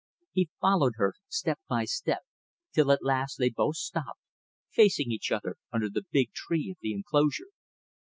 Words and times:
He 0.31 0.49
followed 0.59 0.93
her 0.95 1.13
step 1.27 1.59
by 1.69 1.85
step 1.85 2.23
till 2.73 2.91
at 2.91 3.03
last 3.03 3.35
they 3.37 3.51
both 3.51 3.75
stopped, 3.75 4.19
facing 4.71 5.11
each 5.11 5.31
other 5.31 5.57
under 5.71 5.89
the 5.91 6.07
big 6.11 6.31
tree 6.33 6.71
of 6.71 6.77
the 6.81 6.91
enclosure. 6.95 7.51